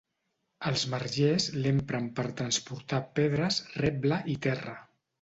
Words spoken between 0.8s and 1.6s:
margers